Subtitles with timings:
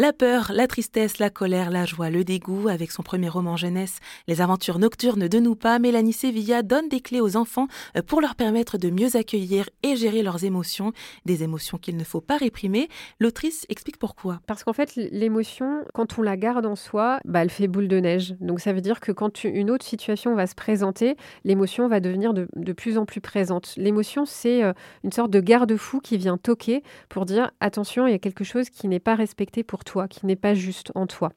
[0.00, 2.68] La peur, la tristesse, la colère, la joie, le dégoût.
[2.68, 7.00] Avec son premier roman jeunesse, Les aventures nocturnes de nous pas, Mélanie Sevilla donne des
[7.00, 10.92] clés aux enfants euh, pour leur permettre de mieux accueillir et gérer leurs émotions,
[11.24, 12.88] des émotions qu'il ne faut pas réprimer.
[13.18, 14.40] L'autrice explique pourquoi.
[14.46, 17.98] Parce qu'en fait, l'émotion, quand on la garde en soi, bah, elle fait boule de
[17.98, 18.36] neige.
[18.38, 22.34] Donc ça veut dire que quand une autre situation va se présenter, l'émotion va devenir
[22.34, 23.74] de, plus en plus présente.
[23.76, 24.72] L'émotion, c'est euh,
[25.02, 28.70] une sorte de garde-fou qui vient toquer pour dire attention, il y a quelque chose
[28.70, 31.32] qui n'est pas respecté pour qui n'est pas juste en toi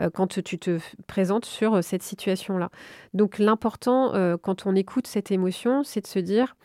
[0.00, 2.70] euh, quand tu te présentes sur euh, cette situation-là.
[3.14, 6.56] Donc l'important euh, quand on écoute cette émotion, c'est de se dire,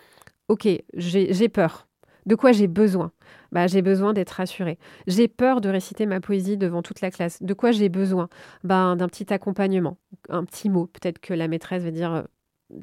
[0.48, 1.88] OK, j'ai peur.
[2.26, 3.12] De quoi j'ai besoin?
[3.52, 4.80] Bah, J'ai besoin d'être rassurée.
[5.08, 7.44] J'ai peur de réciter ma poésie devant toute la classe.
[7.44, 8.30] De quoi j'ai besoin?
[8.64, 9.98] Bah, D'un petit accompagnement,
[10.30, 10.88] un petit mot.
[10.88, 12.26] Peut-être que la maîtresse va dire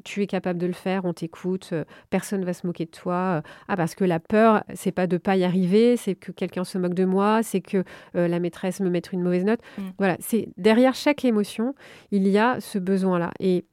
[0.03, 3.13] tu es capable de le faire, on t'écoute, euh, personne va se moquer de toi.
[3.13, 6.63] Euh, ah, parce que la peur, c'est pas de pas y arriver, c'est que quelqu'un
[6.63, 7.83] se moque de moi, c'est que
[8.15, 9.59] euh, la maîtresse me mette une mauvaise note.
[9.77, 9.81] Mm.
[9.97, 11.75] Voilà, c'est derrière chaque émotion,
[12.11, 13.31] il y a ce besoin-là.
[13.39, 13.65] Et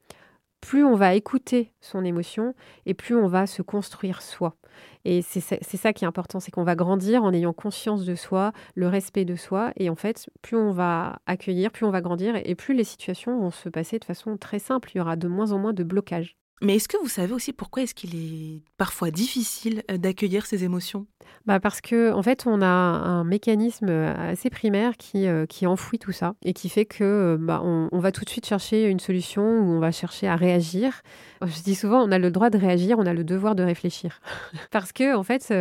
[0.61, 2.55] plus on va écouter son émotion
[2.87, 4.57] et plus on va se construire soi.
[5.05, 8.53] Et c'est ça qui est important, c'est qu'on va grandir en ayant conscience de soi,
[8.75, 9.73] le respect de soi.
[9.77, 13.39] Et en fait, plus on va accueillir, plus on va grandir et plus les situations
[13.41, 14.91] vont se passer de façon très simple.
[14.95, 16.37] Il y aura de moins en moins de blocages.
[16.61, 20.65] Mais est-ce que vous savez aussi pourquoi est-ce qu'il est parfois difficile euh, d'accueillir ces
[20.65, 21.07] émotions?
[21.47, 25.99] Bah Parce que en fait, on a un mécanisme assez primaire qui, euh, qui enfouit
[25.99, 29.01] tout ça et qui fait que euh, bah, on, va tout de suite chercher une
[29.01, 31.03] solution ou on va chercher à réagir.
[31.43, 34.21] Je dis souvent, on a le droit de réagir, on a le devoir de réfléchir.
[34.71, 35.53] parce que en fait,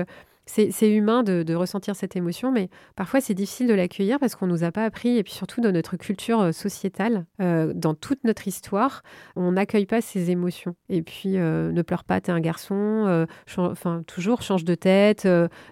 [0.47, 4.51] c'est humain de, ressentir cette émotion, mais parfois c'est difficile de l'accueillir parce qu'on ne
[4.51, 8.23] nous a pas appris, et puis surtout dans notre culture euh, sociétale, euh, dans toute
[8.23, 9.01] notre histoire,
[9.35, 10.75] on n'accueille pas ces émotions.
[10.89, 13.25] Et puis, euh, ne pleure pas, t'es un garçon,
[13.57, 15.27] enfin, toujours change de tête,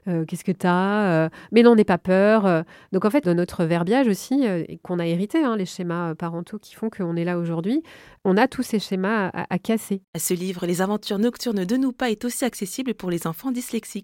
[0.05, 2.63] qu'est-ce que t'as Mais non, n'aie pas peur.
[2.91, 4.45] Donc en fait, dans notre verbiage aussi,
[4.83, 7.83] qu'on a hérité, hein, les schémas parentaux qui font qu'on est là aujourd'hui,
[8.23, 10.01] on a tous ces schémas à, à casser.
[10.17, 13.95] Ce livre, Les aventures nocturnes de Noupa, est aussi accessible pour les enfants dyslexiques.